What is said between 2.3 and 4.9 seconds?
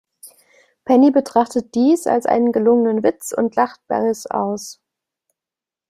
gelungenen Witz und lacht Barris aus.